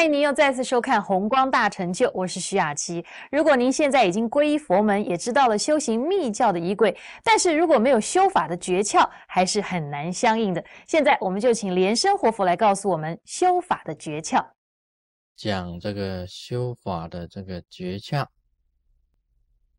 [0.00, 3.04] 欢迎您又再次收看《红光大成就》，我是徐雅琪。
[3.30, 10.64] 如果您现在已经皈依佛门，也知道了修行密教的仪轨，但是如果没有修法的诀窍，还是很难相应的。
[10.86, 14.42] 现在我们就请莲生活佛来告诉我们修法的诀窍。
[15.36, 18.26] 讲这个修法的这个诀窍，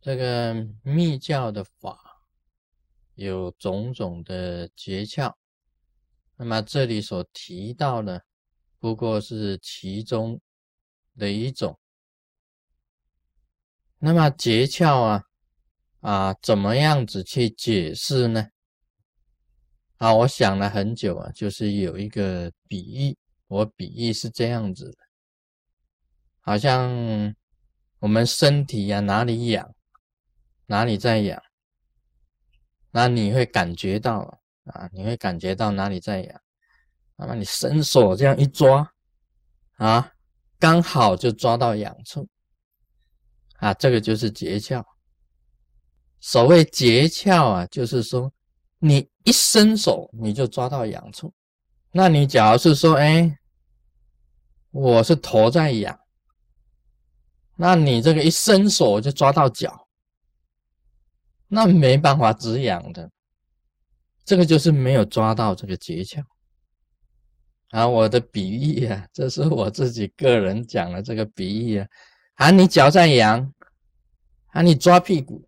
[0.00, 1.98] 这个密教的法
[3.16, 5.34] 有种种的诀窍，
[6.36, 8.22] 那么这里所提到的。
[8.84, 10.38] 不过是其中
[11.16, 11.78] 的一种。
[13.98, 15.24] 那么诀窍啊，
[16.00, 18.50] 啊，怎么样子去解释呢？
[19.96, 23.16] 啊，我想了很久啊，就是有一个比喻，
[23.46, 24.98] 我比喻是这样子的，
[26.42, 27.34] 好像
[28.00, 29.74] 我们身体呀哪里痒，
[30.66, 31.42] 哪里在痒，
[32.90, 36.43] 那你会感觉到啊，你会感觉到哪里在痒。
[37.16, 38.92] 那么你伸手这样一抓，
[39.76, 40.12] 啊，
[40.58, 42.28] 刚好就抓到痒处，
[43.58, 44.84] 啊，这个就是诀窍。
[46.20, 48.32] 所谓诀窍啊，就是说
[48.78, 51.32] 你一伸手你就抓到痒处。
[51.92, 53.38] 那你假如是说，哎，
[54.70, 55.96] 我是头在痒，
[57.54, 59.86] 那你这个一伸手就抓到脚，
[61.46, 63.08] 那没办法止痒的，
[64.24, 66.24] 这个就是没有抓到这个诀窍。
[67.74, 71.88] 啊，我的比喻啊，这是我自己个人讲的这个比喻啊。
[72.34, 73.52] 啊，你脚在痒，
[74.52, 75.44] 啊，你抓屁股，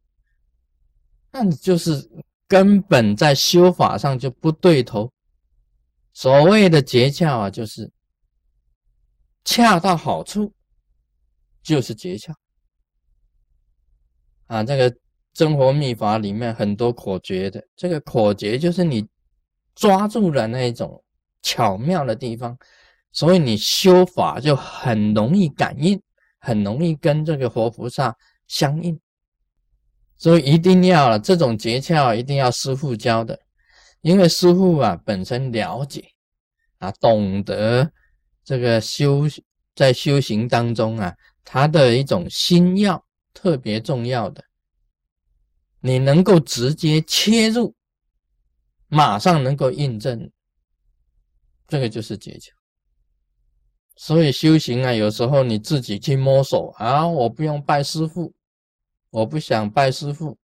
[1.31, 2.11] 那你就是
[2.49, 5.09] 根本在修法上就不对头。
[6.15, 7.89] 所谓的诀窍啊，就是
[9.45, 10.53] 恰到好处，
[11.63, 12.35] 就是诀窍。
[14.47, 14.93] 啊，这个
[15.33, 19.07] 真活秘法里面很多口诀的，这个口诀就是你
[19.77, 21.01] 抓住了那一种。
[21.47, 22.59] 巧妙的地方，
[23.13, 26.03] 所以你修法就很容易感应，
[26.41, 28.13] 很容易跟这个活菩萨
[28.49, 28.99] 相应。
[30.19, 33.39] 所以一定要这种诀窍，一定要师傅教的，
[34.01, 36.05] 因为师傅啊本身了解
[36.79, 37.93] 啊，懂得
[38.45, 39.29] 这个修
[39.77, 44.43] 在修行当中啊，他的一种心要特别重要的，
[45.81, 47.77] 你能够直接切入，
[48.89, 50.29] 马上能够印证。
[51.69, 52.51] 这个就是诀窍，
[53.97, 58.33] 所以修行啊，有时候你自己去摸索啊，我不用拜师傅，
[59.11, 60.39] 我不想拜师傅，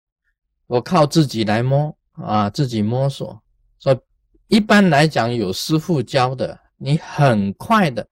[0.65, 3.39] 我靠自己来摸啊，自己摸索。
[3.77, 3.99] 所以
[4.47, 8.09] 一般来讲，有师傅教的，你很快的、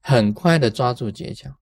[0.00, 1.54] 很快的抓住诀窍。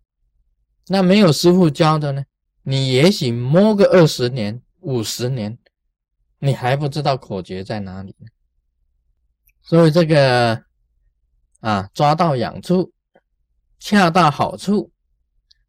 [0.86, 2.24] 那没有师傅教的呢，
[2.62, 5.58] 你也许摸个二十年、五十年，
[6.38, 8.16] 你还不知道口诀在哪里。
[9.60, 10.64] 所以这个。
[11.60, 12.92] 啊，抓到痒处，
[13.78, 14.90] 恰到好处，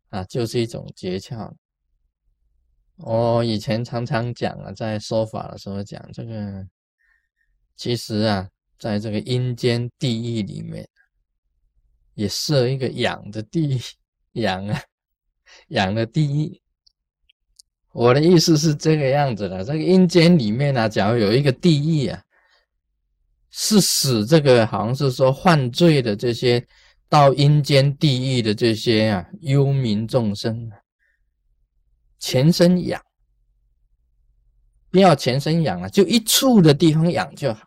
[0.09, 1.51] 啊，就是一种诀窍。
[2.97, 6.67] 我以前常常讲啊，在说法的时候讲这个，
[7.75, 10.87] 其实啊，在这个阴间地狱里面，
[12.15, 13.79] 也设一个养的地
[14.33, 14.81] 养啊，
[15.69, 16.61] 养的地狱。
[17.93, 22.23] 我的意思是这个样子的，这个阴间里面呢，假如有一个地狱啊。
[23.67, 26.65] 是使这个好像是说犯罪的这些
[27.09, 30.71] 到阴间地狱的这些啊幽冥众生，
[32.17, 33.01] 全身痒，
[34.89, 37.61] 不要全身痒啊，就一处的地方痒就好。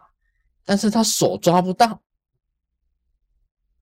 [0.64, 2.00] 但是他手抓不到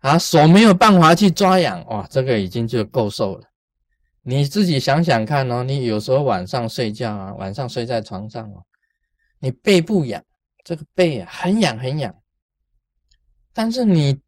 [0.00, 3.44] 啊，手没有办法去抓痒哇，这个已经就够受了。
[4.22, 8.64] 你自己想想看哦，你有时候晚上睡觉啊，晚上睡在床上哦，
[9.38, 10.20] 你背部痒。
[10.68, 12.14] 这个背啊很痒很痒，
[13.54, 14.20] 但是你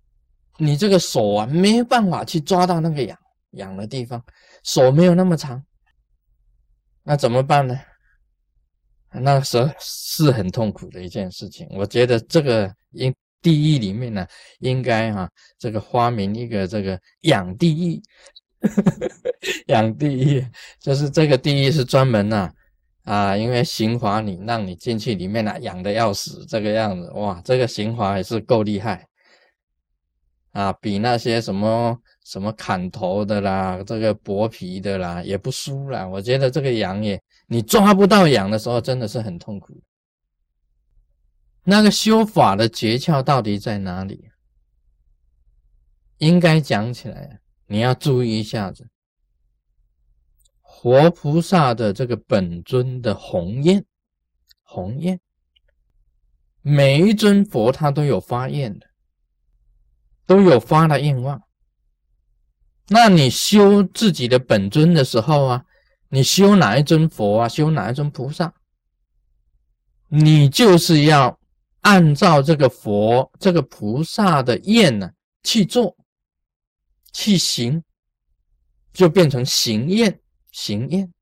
[0.56, 3.18] 你这个手啊没有办法去抓到那个痒
[3.50, 4.24] 痒的地方，
[4.64, 5.62] 手没有那么长，
[7.02, 7.78] 那怎么办呢？
[9.12, 11.68] 那时候是很痛苦的一件事情。
[11.72, 14.26] 我觉得这个应地狱里面呢，
[14.60, 18.02] 应该哈这个发明一个这个养地狱，
[19.68, 20.46] 养地狱
[20.80, 22.50] 就是这个地狱是专门呐。
[23.10, 29.04] 啊因为刑罚你让你进去里面呢，痒的要死，这个样子哇，这个刑罚还是够厉害
[30.52, 36.06] 啊，比那些什么什么砍头的啦，这个剥皮的啦也不输啦。
[36.06, 39.82] 我觉得这个痒也，你抓不到痒的时候，真的是很痛苦。
[41.64, 44.30] 那个修法的诀窍到底在哪里？
[46.18, 48.88] 应该讲起来，你要注意一下子。
[50.82, 53.84] 活菩萨的这个本尊的宏愿，
[54.62, 55.20] 宏愿，
[56.62, 58.86] 每一尊佛他都有发愿的，
[60.24, 61.42] 都有发的愿望。
[62.88, 65.66] 那你修自己的本尊的时候啊，
[66.08, 68.54] 你修哪一尊佛啊，修哪一尊菩萨，
[70.08, 71.38] 你就是要
[71.82, 75.10] 按照这个佛、这个菩萨的愿呢
[75.42, 75.94] 去做、
[77.12, 77.84] 去行，
[78.94, 80.18] 就变成行愿、
[80.50, 81.12] 行愿。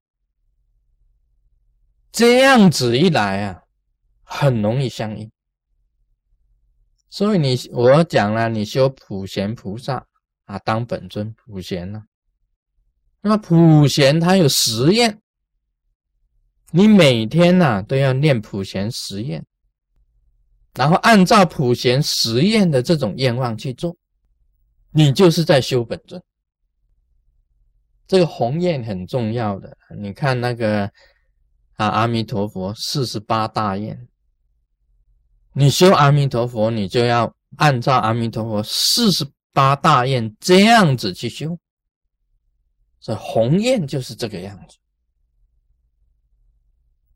[2.13, 3.63] 这样子一来啊，
[4.23, 5.31] 很容易相应。
[7.09, 10.07] 所以你我讲了，你修普贤菩萨。
[10.49, 12.03] 啊，当本尊普贤呢？
[13.21, 15.21] 那么普贤他有十愿，
[16.71, 19.45] 你每天呢都要念普贤十愿，
[20.73, 23.95] 然后按照普贤十愿的这种愿望去做，
[24.91, 26.23] 你就是在修本尊。
[28.09, 30.91] 这个宏愿很重要的，你看那个
[31.75, 34.09] 啊，阿弥陀佛四十八大愿，
[35.53, 39.25] 你修阿弥陀佛，你就要按照阿弥陀佛四十。
[39.51, 41.59] 八大愿这样子去修，
[43.01, 44.77] 这鸿雁就是这个样子。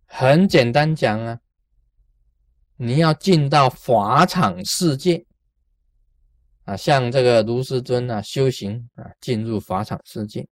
[0.06, 1.38] 很简单讲啊，
[2.74, 5.24] 你要进到法场世界
[6.64, 10.48] 啊，像这个卢师尊啊，修行啊，进入法场世界。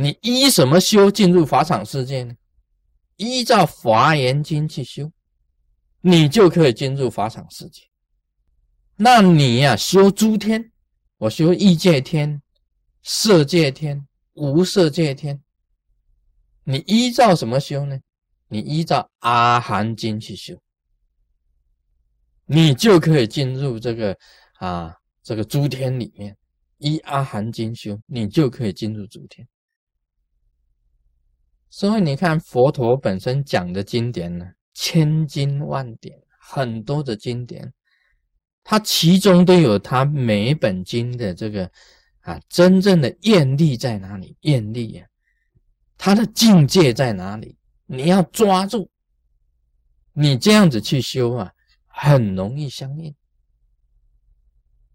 [0.00, 2.32] 你依什么修进入法场世界呢？
[3.16, 5.10] 依照华严经去修，
[6.00, 7.82] 你就可以进入法场世界。
[8.94, 10.70] 那你呀，修诸天，
[11.16, 12.40] 我修异界天、
[13.02, 15.42] 色界天、无色界天。
[16.62, 17.98] 你依照什么修呢？
[18.46, 20.56] 你依照阿含经去修，
[22.46, 24.16] 你就可以进入这个
[24.60, 26.36] 啊这个诸天里面。
[26.76, 29.44] 依阿含经修，你就可以进入诸天。
[31.70, 37.72] 所以你看，佛陀本身讲的经典呢，千经万典，很多的经典。
[38.64, 41.70] 它其中都有它每一本经的这个
[42.20, 44.36] 啊，真正的愿力在哪里？
[44.42, 45.06] 愿力呀，
[45.96, 47.56] 它的境界在哪里？
[47.86, 48.90] 你要抓住，
[50.12, 51.52] 你这样子去修啊，
[51.86, 53.14] 很容易相应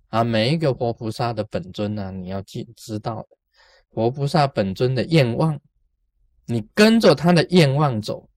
[0.10, 0.24] 啊。
[0.24, 3.30] 每一个活菩萨的本尊呢，你要记知道的，
[3.90, 5.60] 活菩萨本尊的愿望，
[6.45, 8.30] 你跟着他的愿望走，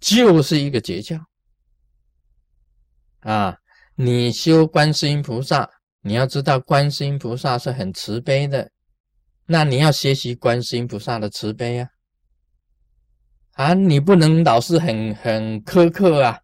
[0.00, 1.20] 就是一个诀窍
[3.20, 3.56] 啊。
[3.96, 8.68] 你修观世音菩萨，你要知道观世音菩萨是很慈悲的，
[9.46, 11.88] 那你要学习观世音菩萨的慈悲啊！
[13.52, 16.40] 啊，你不能老是很很苛刻啊，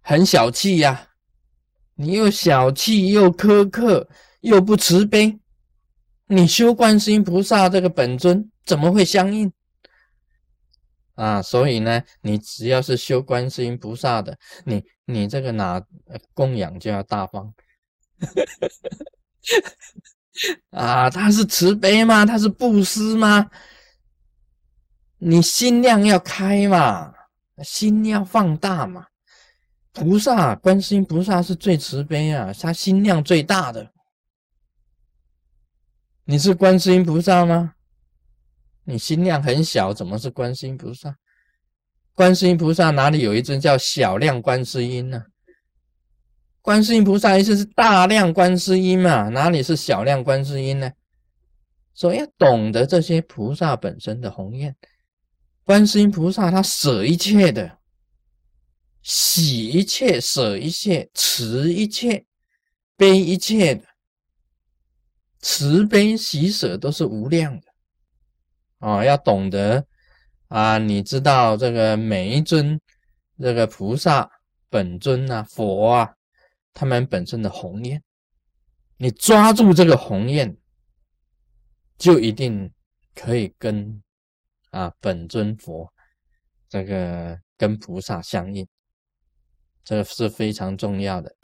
[0.00, 1.10] 很小气呀！
[1.94, 4.08] 你又小气又苛刻
[4.40, 5.38] 又不慈悲，
[6.26, 9.52] 你修观世音菩萨这个本尊怎么会相应？
[11.14, 15.80] 啊，所以呢，你只要是修观世音菩萨的，你你这个拿
[16.32, 17.52] 供养就要大方。
[20.70, 22.26] 啊，他是慈悲吗？
[22.26, 23.48] 他是布施吗？
[25.18, 27.14] 你心量要开嘛，
[27.62, 29.06] 心要放大嘛。
[29.92, 33.92] 菩萨，观世音菩萨是最慈悲啊，他心量最大的。
[36.24, 37.73] 你是观世音菩萨吗？
[38.84, 41.16] 你心量很小，怎么是观世音菩萨？
[42.14, 45.24] 观世音菩萨哪里有一尊叫小量观世音呢？
[46.62, 50.92] 观世音菩萨意思是大量观世音嘛，哪里是小量观世音呢？
[51.92, 54.74] 所以要懂得这些菩萨本身的宏愿。
[55.64, 57.78] 观世音菩萨他舍一切的，
[59.02, 62.24] 喜一切，舍一切，慈一切，
[62.96, 63.84] 悲一切的，
[65.40, 67.73] 慈悲喜舍都是无量的。
[68.84, 69.86] 啊，要懂得
[70.48, 70.76] 啊！
[70.76, 72.78] 你知道这个每一尊
[73.40, 74.30] 这个菩萨
[74.68, 76.14] 本尊啊、佛啊，
[76.74, 77.98] 他们本身的鸿雁，
[78.98, 80.54] 你抓住这个鸿雁，
[81.96, 82.70] 就一定
[83.14, 84.02] 可以跟
[84.70, 85.90] 啊本尊佛
[86.68, 88.68] 这个跟菩萨相应，
[89.82, 91.34] 这个是非常重要的。